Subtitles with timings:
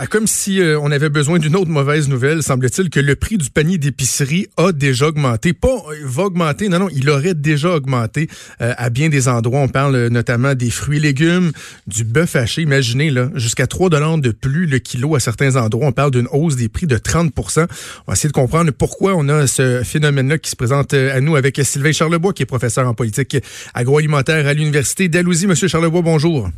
[0.00, 3.36] Ah, comme si euh, on avait besoin d'une autre mauvaise nouvelle, semble-t-il que le prix
[3.36, 5.52] du panier d'épicerie a déjà augmenté.
[5.52, 8.28] Pas euh, va augmenter, non, non, il aurait déjà augmenté
[8.60, 9.58] euh, à bien des endroits.
[9.58, 11.50] On parle notamment des fruits et légumes,
[11.88, 12.62] du bœuf haché.
[12.62, 15.88] Imaginez, là, jusqu'à 3 dollars de plus le kilo à certains endroits.
[15.88, 17.66] On parle d'une hausse des prix de 30% On
[18.06, 21.58] va essayer de comprendre pourquoi on a ce phénomène-là qui se présente à nous avec
[21.64, 23.36] Sylvain Charlebois, qui est professeur en politique
[23.74, 25.48] agroalimentaire à l'Université d'Alousie.
[25.48, 26.50] Monsieur Charlebois, bonjour.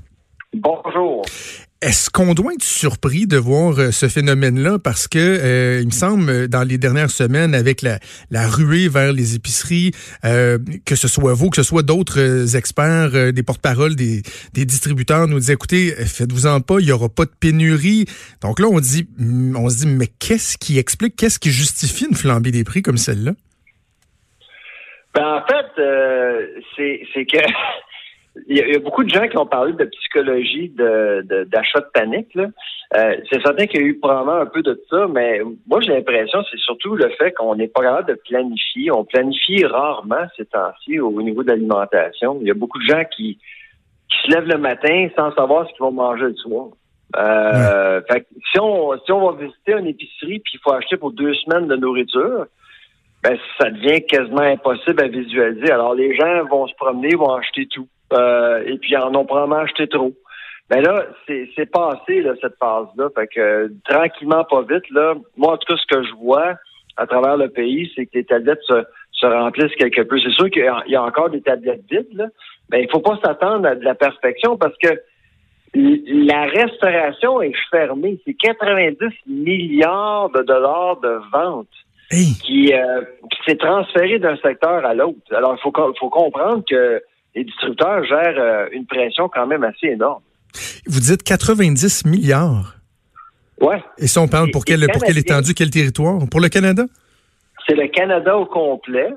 [0.52, 1.22] Bonjour.
[1.82, 4.78] Est-ce qu'on doit être surpris de voir euh, ce phénomène-là?
[4.78, 7.98] Parce que euh, il me semble dans les dernières semaines avec la,
[8.48, 9.92] ruée vers les épiceries,
[10.26, 14.20] euh, que ce soit vous, que ce soit d'autres experts, des porte-paroles, des,
[14.52, 18.04] distributeurs nous disaient écoutez, faites-vous-en pas, il y aura pas de pénurie.
[18.42, 22.04] Donc là on dit mm, on se dit mais qu'est-ce qui explique, qu'est-ce qui justifie
[22.04, 23.32] une flambée des prix comme celle-là?
[25.14, 25.66] Ben, en fait,
[26.76, 27.38] c'est que
[28.48, 32.36] il y, a, beaucoup de gens qui ont parlé de psychologie d'achat de, panique.
[32.36, 35.92] Euh, c'est certain qu'il y a eu probablement un peu de ça, mais moi j'ai
[35.92, 38.90] l'impression c'est surtout le fait qu'on n'est pas capable de planifier.
[38.90, 42.38] On planifie rarement ces temps-ci au niveau de l'alimentation.
[42.40, 43.38] Il y a beaucoup de gens qui,
[44.08, 46.68] qui se lèvent le matin sans savoir ce qu'ils vont manger le soir.
[47.16, 51.12] Euh, fait si on si on va visiter une épicerie puis il faut acheter pour
[51.12, 52.46] deux semaines de nourriture,
[53.22, 55.70] ben ça devient quasiment impossible à visualiser.
[55.70, 57.88] Alors les gens vont se promener, vont acheter tout.
[58.12, 60.12] Euh, et puis en ont probablement acheté trop.
[60.70, 63.08] Mais là, c'est passé là, cette phase-là.
[63.14, 66.54] Fait que tranquillement, pas vite, là, moi en tout cas, ce que je vois
[66.96, 70.18] à travers le pays, c'est que les tablettes se, se remplissent quelque peu.
[70.20, 72.26] C'est sûr qu'il y a encore des tablettes vides, là,
[72.70, 75.00] mais il faut pas s'attendre à de la perfection parce que
[75.74, 78.20] la restauration est fermée.
[78.24, 81.68] C'est 90 milliards de dollars de ventes
[82.10, 85.18] qui, euh, qui s'est transféré d'un secteur à l'autre.
[85.32, 87.00] Alors, il faut, faut comprendre que
[87.34, 90.22] les distributeurs gèrent euh, une pression quand même assez énorme.
[90.86, 92.74] Vous dites 90 milliards.
[93.60, 93.82] Ouais.
[93.98, 96.18] Et si on parle pour, quelle étendue, quel territoire?
[96.30, 96.84] Pour le Canada?
[97.66, 99.10] C'est le Canada au complet.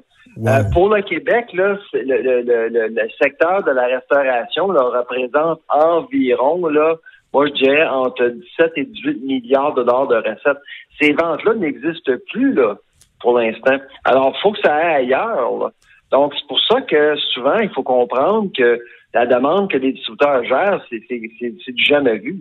[0.45, 6.95] Euh, pour le Québec, là, le, secteur de la restauration représente environ, là,
[7.33, 10.61] moi je dirais entre 17 et 18 milliards de dollars de recettes.
[10.99, 12.75] Ces ventes-là n'existent plus là,
[13.21, 13.77] pour l'instant.
[14.05, 15.57] Alors, il faut que ça aille ailleurs.
[15.59, 15.71] Là.
[16.13, 18.79] Donc, c'est pour ça que souvent, il faut comprendre que
[19.15, 22.37] la demande que les distributeurs gèrent, c'est du jamais vu.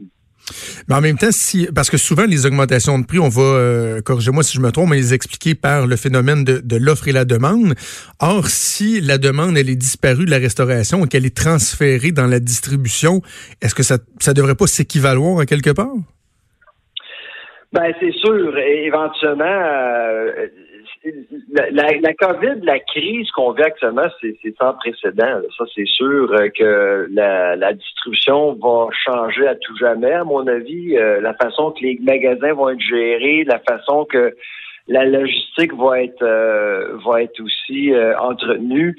[0.88, 4.00] Mais en même temps, si parce que souvent les augmentations de prix, on va euh,
[4.03, 7.12] corrigez-moi si je me trompe, mais les expliquer par le phénomène de, de l'offre et
[7.12, 7.75] la demande.
[8.21, 12.27] Or, si la demande elle est disparue de la restauration et qu'elle est transférée dans
[12.27, 13.22] la distribution,
[13.62, 15.94] est-ce que ça ça devrait pas s'équivaloir à quelque part?
[17.72, 18.59] Ben c'est sûr.
[18.59, 20.49] éventuellement, euh,
[21.50, 25.40] la, la, COVID, la crise qu'on vit actuellement, c'est sans précédent.
[25.56, 30.46] Ça, c'est sûr euh, que la, la, distribution va changer à tout jamais, à mon
[30.46, 30.96] avis.
[30.96, 34.34] Euh, la façon que les magasins vont être gérés, la façon que
[34.88, 36.24] la logistique va être
[37.04, 38.96] va être aussi entretenue.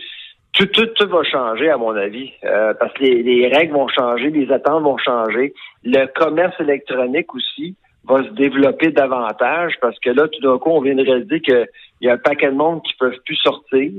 [0.54, 4.30] Tout, tout, tout va changer, à mon avis, parce que les, les règles vont changer,
[4.30, 5.54] les attentes vont changer.
[5.84, 7.76] Le commerce électronique aussi
[8.06, 11.68] va se développer davantage parce que là, tout d'un coup, on vient de réaliser qu'il
[12.02, 13.92] y a un paquet de monde qui ne peuvent plus sortir.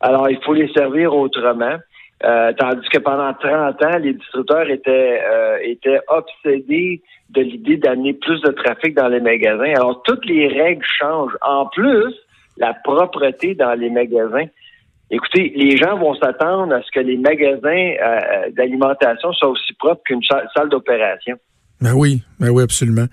[0.00, 1.76] Alors, il faut les servir autrement.
[2.24, 7.00] Euh, tandis que pendant 30 ans, les distributeurs étaient, euh, étaient obsédés
[7.30, 9.72] de l'idée d'amener plus de trafic dans les magasins.
[9.76, 11.36] Alors, toutes les règles changent.
[11.42, 12.14] En plus,
[12.56, 14.46] la propreté dans les magasins.
[15.10, 20.02] Écoutez, les gens vont s'attendre à ce que les magasins euh, d'alimentation soient aussi propres
[20.04, 21.36] qu'une salle d'opération.
[21.80, 23.06] Ben oui, ben oui, absolument.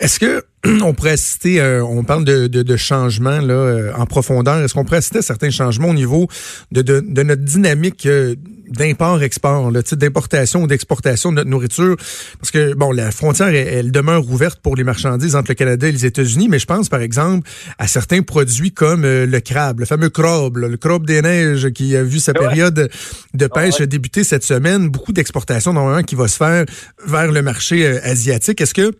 [0.00, 0.44] Est-ce que
[0.82, 4.74] on pourrait citer, euh, on parle de, de, de changements là, euh, en profondeur, est-ce
[4.74, 6.28] qu'on pourrait citer certains changements au niveau
[6.72, 8.34] de, de, de notre dynamique euh,
[8.68, 11.96] d'import-export, le type d'importation ou d'exportation de notre nourriture?
[12.40, 15.92] Parce que, bon, la frontière, elle, demeure ouverte pour les marchandises entre le Canada et
[15.92, 20.10] les États-Unis, mais je pense, par exemple, à certains produits comme le crabe, le fameux
[20.10, 22.90] crabe, le crabe des neiges qui a vu sa période
[23.34, 24.88] de ah pêche débuter cette semaine.
[24.88, 26.66] Beaucoup d'exportation, normalement, qui va se faire
[27.06, 28.60] vers le marché asiatique.
[28.68, 28.96] Est-ce que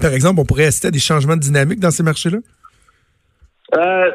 [0.00, 2.38] par exemple, on pourrait assister à des changements de dynamique dans ces marchés-là?
[3.74, 4.10] Euh,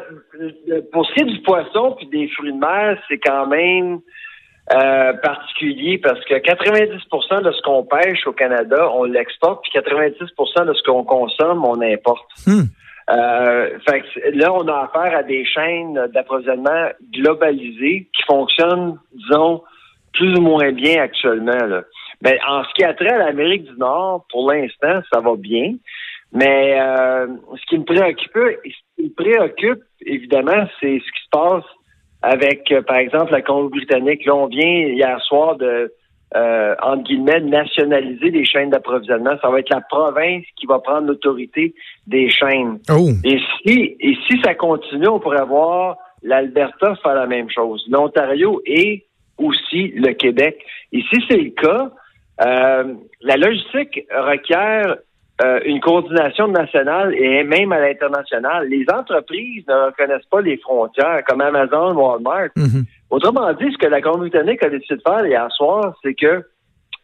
[0.92, 4.00] pour ce qui est du poisson puis des fruits de mer, c'est quand même
[4.72, 10.66] euh, particulier parce que 90% de ce qu'on pêche au Canada, on l'exporte, puis 90%
[10.66, 12.26] de ce qu'on consomme, on importe.
[12.46, 12.64] Hmm.
[13.10, 14.02] Euh, fait
[14.34, 19.62] là, on a affaire à des chaînes d'approvisionnement globalisées qui fonctionnent, disons,
[20.14, 21.66] plus ou moins bien actuellement.
[21.66, 21.82] Là.
[22.22, 25.74] Ben, en ce qui a trait à l'Amérique du Nord, pour l'instant, ça va bien.
[26.32, 31.30] Mais euh, ce qui me préoccupe, ce qui me préoccupe, évidemment, c'est ce qui se
[31.30, 31.64] passe
[32.22, 34.24] avec, euh, par exemple, la Colombie-Britannique.
[34.24, 35.92] Là, on vient hier soir de,
[36.34, 39.36] euh, entre guillemets, nationaliser les chaînes d'approvisionnement.
[39.40, 41.74] Ça va être la province qui va prendre l'autorité
[42.06, 42.80] des chaînes.
[42.90, 43.10] Oh.
[43.24, 48.60] Et si, et si ça continue, on pourrait voir l'Alberta faire la même chose, l'Ontario
[48.66, 49.06] et
[49.38, 50.58] aussi le Québec.
[50.92, 51.90] Et si c'est le cas,
[52.44, 52.84] euh,
[53.22, 54.96] la logistique requiert
[55.44, 58.68] euh, une coordination nationale et même à l'international.
[58.68, 62.48] Les entreprises ne reconnaissent pas les frontières, comme Amazon, Walmart.
[62.56, 62.84] Mhm.
[63.10, 66.42] Autrement dit, ce que la Colombie-Britannique a décidé de faire hier soir, c'est que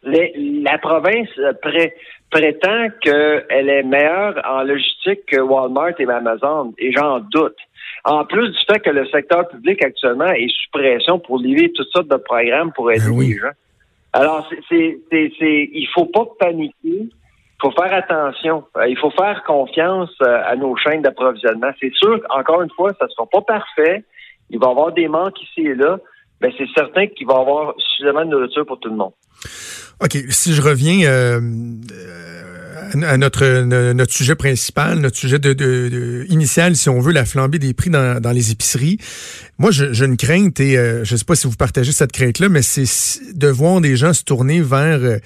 [0.03, 0.33] les-
[0.63, 1.29] la province
[1.61, 1.93] pré-
[2.29, 7.55] prétend qu'elle est meilleure en logistique que Walmart et Amazon, et j'en doute.
[8.03, 11.87] En plus du fait que le secteur public actuellement est sous pression pour livrer toutes
[11.89, 13.27] sortes de programmes pour aider Ben oui.
[13.29, 13.51] les gens.
[14.13, 16.73] Alors, c'est, c'est, c'est, il faut pas paniquer.
[16.83, 18.63] Il faut faire attention.
[18.77, 21.71] Euh, il faut faire confiance euh, à nos chaînes d'approvisionnement.
[21.79, 24.03] C'est sûr, encore une fois, ça ne sera pas parfait.
[24.49, 25.97] Il va y avoir des manques ici et là,
[26.41, 29.13] mais c'est certain qu'il va y avoir suffisamment de nourriture pour tout le monde.
[30.01, 32.52] OK, si je reviens euh, euh,
[33.03, 35.39] à notre, no- notre sujet principal, notre sujet
[36.29, 38.97] initial, si on veut, la flambée des prix dans, les épiceries.
[39.57, 42.49] Moi, j'ai une crainte, et euh, je ne sais pas si vous partagez cette crainte-là,
[42.49, 42.85] mais c'est
[43.33, 45.17] de voir des gens se tourner vers euh,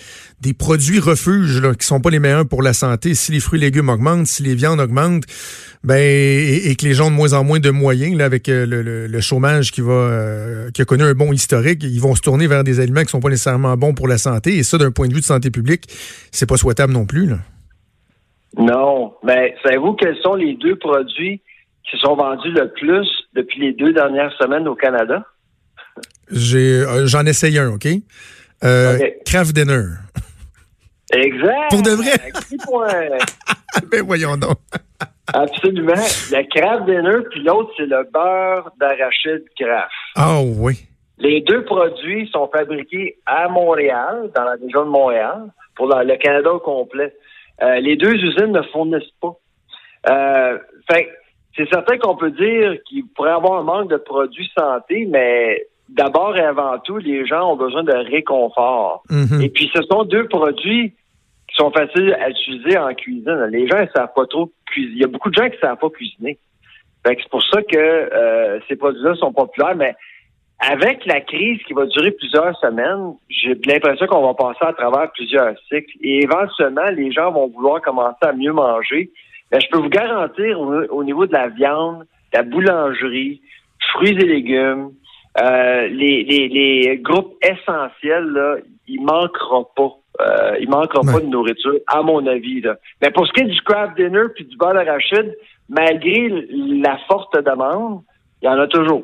[0.41, 3.15] des produits refuges là, qui sont pas les meilleurs pour la santé.
[3.15, 5.23] Si les fruits et légumes augmentent, si les viandes augmentent,
[5.83, 8.65] ben et, que les gens ont de moins en moins de moyens là, avec euh,
[8.65, 12.63] le, chômage qui va qui a connu un bon historique, ils vont se tourner vers
[12.63, 14.57] des aliments qui sont pas nécessairement bons pour la santé.
[14.57, 15.87] Et ça, d'un point de vue de santé publique,
[16.31, 17.29] c'est pas souhaitable non plus.
[18.55, 21.41] Non, mais savez-vous quels sont les deux produits
[21.89, 25.25] qui sont vendus le plus depuis les deux dernières semaines au Canada?
[26.31, 27.87] J'ai euh, j'en essaye un, ok?
[28.63, 29.13] Euh, Ok.
[29.25, 29.83] Kraft Dinner.
[31.13, 31.69] Exact!
[31.69, 32.11] Pour de vrai?
[33.91, 34.57] Ben voyons donc.
[35.33, 35.93] Absolument.
[35.93, 39.91] Le Kraft Dinner, puis l'autre, c'est le beurre d'arachide Kraft.
[40.15, 40.85] Ah oui.
[41.19, 45.43] Les deux produits sont fabriqués à Montréal, dans la région de Montréal,
[45.75, 47.13] pour la- le Canada au complet.
[47.63, 49.35] Euh, les deux usines ne fournissent pas.
[50.09, 50.57] Euh,
[50.91, 51.09] fait
[51.55, 55.65] c'est certain qu'on peut dire qu'il pourrait y avoir un manque de produits santé, mais
[55.89, 59.03] d'abord et avant tout, les gens ont besoin de réconfort.
[59.09, 59.41] Mhm.
[59.41, 60.93] Et puis, ce sont deux produits
[61.49, 63.47] qui sont faciles à utiliser en cuisine.
[63.51, 64.95] Les gens ne savent pas trop cuisiner.
[64.95, 66.37] Il y a beaucoup de gens qui ne savent pas cuisiner.
[67.05, 69.95] Fait que c'est pour ça que euh, ces produits-là sont populaires, mais
[70.59, 75.11] avec la crise qui va durer plusieurs semaines, j'ai l'impression qu'on va passer à travers
[75.11, 75.95] plusieurs cycles.
[76.01, 79.11] Et éventuellement, les gens vont vouloir commencer à mieux manger.
[79.51, 81.99] Mais je peux vous garantir, au, au niveau de la viande,
[82.33, 83.41] de la boulangerie,
[83.93, 84.89] fruits et légumes,
[85.39, 88.55] euh, les, les, les groupes essentiels, là,
[88.87, 89.91] il manquera pas.
[90.19, 91.13] Euh, il manquera Ouais.
[91.13, 92.61] pas de nourriture, à mon avis.
[92.61, 92.77] Là.
[93.03, 95.37] Mais pour ce qui est du craft dinner puis du beurre d'arachide,
[95.69, 98.01] malgré la forte demande,
[98.41, 99.03] il y en a toujours.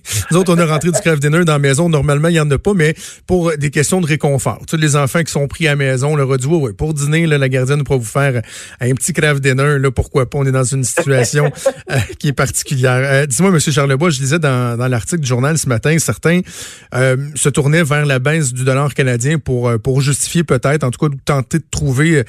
[0.31, 1.89] Nous autres, on a rentré du craft dinner dans la maison.
[1.89, 2.95] Normalement, il n'y en a pas, mais
[3.27, 4.61] pour des questions de réconfort.
[4.67, 6.93] Tous les enfants qui sont pris à la maison, leur a dit, ouais, ouais, pour
[6.93, 8.41] dîner, là, la gardienne pourra vous faire euh,
[8.91, 9.79] un petit craft dinner.
[9.79, 10.37] Là, pourquoi pas?
[10.37, 11.51] On est dans une situation
[11.91, 13.01] euh, qui est particulière.
[13.03, 16.41] Euh, Dis-moi, Monsieur Charlebois, je disais dans, dans l'article du journal ce matin, certains
[16.95, 21.07] euh, se tournaient vers la baisse du dollar canadien pour, pour justifier peut-être, en tout
[21.07, 22.23] cas, tenter de trouver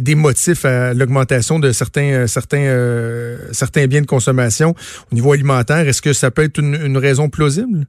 [0.00, 4.74] des motifs à l'augmentation de certains, certains, certains biens de consommation
[5.10, 5.88] au niveau alimentaire.
[5.88, 7.86] Est-ce que ça peut être une, une raison plausible?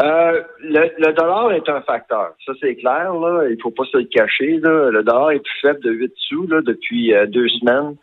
[0.00, 2.34] Euh, le, dollar est un facteur.
[2.46, 3.12] Ça, c'est clair.
[3.14, 3.48] Là.
[3.50, 4.60] Il faut pas se le cacher.
[4.62, 7.96] Le dollar est plus faible de 8 sous depuis euh, deux semaines.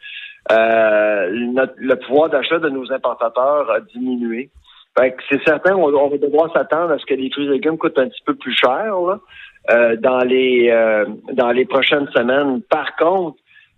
[0.52, 4.50] Euh, le pouvoir d'achat de nos importateurs a diminué.
[5.30, 8.08] C'est certain, on, va devoir s'attendre à ce que les fruits et légumes coûtent un
[8.08, 8.96] petit peu plus cher
[10.00, 12.62] dans les prochaines semaines.
[12.70, 13.38] Par contre,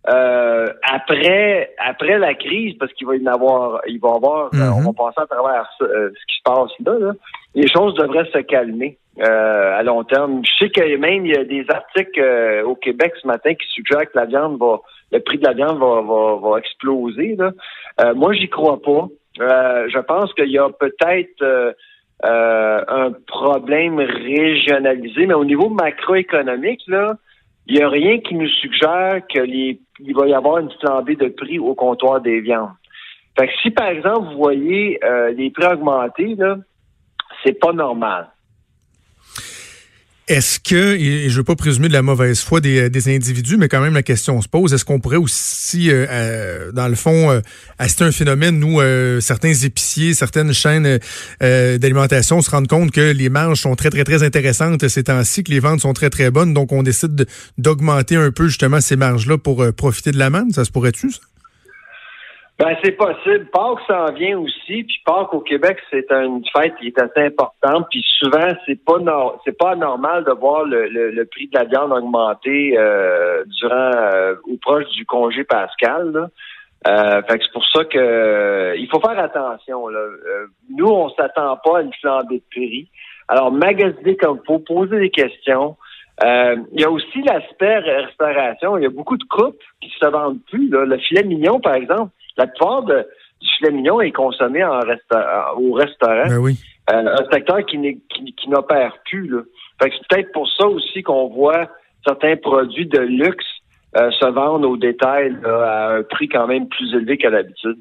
[0.10, 4.46] euh, après après la crise, parce qu'il va y en avoir, il va y avoir,
[4.54, 7.14] euh, on va passer à travers ça, euh, ce qui se passe là, là,
[7.56, 10.42] les choses devraient se calmer euh, à long terme.
[10.46, 13.68] Je sais que même il y a des articles euh, au Québec ce matin qui
[13.74, 14.80] suggèrent que la viande va,
[15.12, 17.36] le prix de la viande va, va, va exploser.
[17.36, 17.52] Là.
[18.00, 19.08] Euh, moi, j'y crois pas.
[19.42, 21.76] Euh, je pense qu'il y a peut-être
[22.24, 27.16] un problème régionalisé, mais au niveau macroéconomique, là,
[27.68, 31.16] il n'y a rien qui nous suggère que les, il va y avoir une flambée
[31.16, 32.72] de prix au comptoir des viandes.
[33.38, 36.58] Fait que si, par exemple, vous voyez euh, les prix augmenter, là,
[37.44, 38.30] c'est pas normal.
[40.28, 43.70] Est-ce que, et je veux pas présumer de la mauvaise foi des, des individus, mais
[43.70, 47.32] quand même la question se pose, est-ce qu'on pourrait aussi, euh, euh, dans le fond,
[47.32, 47.40] euh,
[47.80, 48.82] assister un phénomène où
[49.22, 51.00] certains épiciers, certaines chaînes
[51.40, 55.52] d'alimentation se rendent compte que les marges sont très, très, très intéressantes ces temps-ci, que
[55.52, 57.26] les ventes sont très, très bonnes, donc on décide
[57.58, 60.52] d'augmenter un peu justement ces marges-là pour profiter de la manne?
[60.52, 61.20] Ça se pourrait-tu, ça?
[62.60, 63.46] Ben, c'est possible.
[63.52, 67.86] Pâques s'en vient aussi, puis Pâques au Québec, c'est une fête qui est assez importante,
[67.92, 68.98] puis souvent, c'est pas
[69.46, 74.58] c'est pas normal de voir le, prix de la viande augmenter euh, durant euh, ou
[74.58, 76.12] proche du congé pascal.
[76.12, 76.30] Là.
[76.88, 79.88] Euh, fait c'est pour ça que il faut faire attention.
[79.90, 80.00] Là.
[80.72, 82.90] nous, on s'attend pas à une flambée de prix.
[83.28, 85.78] Alors, magasiner comme faut, poser des questions.
[86.24, 88.78] il y a aussi l'aspect restauration.
[88.78, 90.70] Il y a beaucoup de coupes qui se vendent plus.
[90.70, 90.86] Là.
[90.86, 93.06] Le filet mignon, par exemple, la plupart de,
[93.42, 94.80] du filet mignon est consommé en
[95.58, 96.28] au restaurant.
[96.28, 96.58] Ben oui.
[96.90, 99.28] Euh, un secteur qui, qui, n'opère plus.
[99.28, 99.42] Là.
[99.82, 101.68] Fait que c'est peut-être pour ça aussi qu'on voit
[102.06, 103.46] certains produits de luxe
[103.98, 107.78] euh, se vendre au détail à un prix quand même plus élevé qu'à l'habitude.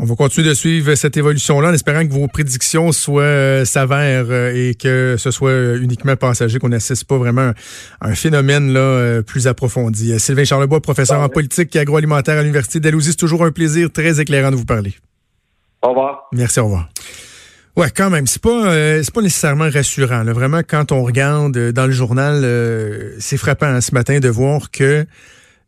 [0.00, 4.30] On va continuer de suivre cette évolution-là en espérant que vos prédictions soient euh, s'avèrent
[4.30, 7.50] euh, et que ce soit uniquement passager, qu'on n'assiste pas vraiment
[8.00, 10.16] à un phénomène là, euh, plus approfondi.
[10.20, 14.20] Sylvain Charlebois, professeur en politique et agroalimentaire à l'Université d'Alousie, c'est toujours un plaisir très
[14.20, 14.94] éclairant de vous parler.
[15.82, 16.28] Au revoir.
[16.32, 16.88] Merci, au revoir.
[17.76, 20.24] Ouais, quand même, c'est pas c'est pas nécessairement rassurant.
[20.24, 22.42] Vraiment, quand on regarde dans le journal,
[23.18, 25.06] c'est frappant hein, ce matin de voir que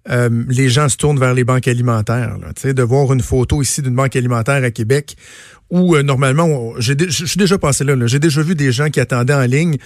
[0.09, 2.39] euh, les gens se tournent vers les banques alimentaires.
[2.39, 5.17] Là, de voir une photo ici d'une banque alimentaire à Québec
[5.71, 9.35] où euh, normalement, je suis déjà passé là, j'ai déjà vu des gens qui attendaient
[9.35, 9.77] en ligne,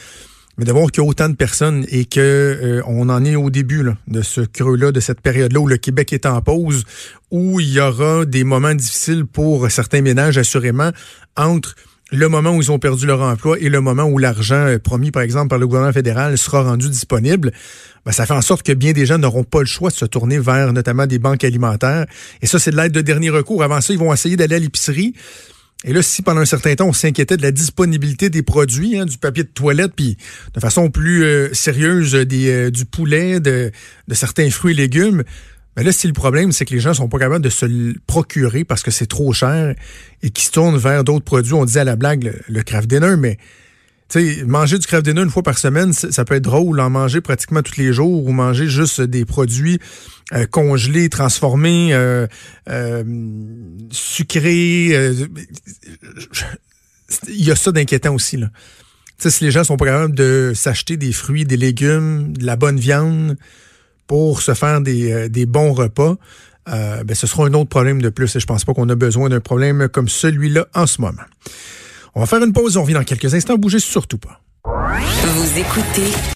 [0.56, 3.36] mais de voir qu'il y a autant de personnes et que euh, on en est
[3.36, 6.84] au début là, de ce creux-là, de cette période-là où le Québec est en pause,
[7.30, 10.90] où il y aura des moments difficiles pour certains ménages, assurément,
[11.36, 11.74] entre
[12.14, 15.10] le moment où ils ont perdu leur emploi et le moment où l'argent euh, promis,
[15.10, 17.52] par exemple, par le gouvernement fédéral sera rendu disponible,
[18.06, 20.04] ben, ça fait en sorte que bien des gens n'auront pas le choix de se
[20.04, 22.06] tourner vers notamment des banques alimentaires.
[22.42, 23.62] Et ça, c'est de l'aide de dernier recours.
[23.62, 25.14] Avant ça, ils vont essayer d'aller à l'épicerie.
[25.86, 29.04] Et là, si pendant un certain temps, on s'inquiétait de la disponibilité des produits, hein,
[29.04, 30.16] du papier de toilette, puis
[30.54, 33.70] de façon plus euh, sérieuse euh, du poulet, de
[34.12, 35.24] certains fruits et légumes,
[35.76, 37.94] mais là, si le problème, c'est que les gens sont pas capables de se le
[38.06, 39.74] procurer parce que c'est trop cher
[40.22, 41.54] et qu'ils se tournent vers d'autres produits.
[41.54, 43.38] On dit à la blague le, le craft dinner, mais
[44.08, 47.20] sais, manger du craft dinner une fois par semaine, ça peut être drôle, en manger
[47.20, 49.78] pratiquement tous les jours ou manger juste des produits
[50.32, 52.26] euh, congelés, transformés, euh,
[52.68, 53.04] euh,
[53.90, 54.94] sucrés.
[57.28, 58.36] il y a ça d'inquiétant aussi.
[58.36, 58.50] Là.
[59.18, 62.56] sais, si les gens sont pas capables de s'acheter des fruits, des légumes, de la
[62.56, 63.36] bonne viande,
[64.06, 66.16] pour se faire des, euh, bons repas,
[66.68, 68.34] euh, ben, ce sera un autre problème de plus.
[68.36, 71.22] Et je pense pas qu'on a besoin d'un problème comme celui-là en ce moment.
[72.14, 72.76] On va faire une pause.
[72.76, 73.56] On revient dans quelques instants.
[73.56, 74.40] Bougez surtout pas.
[74.64, 76.10] Vous écoutez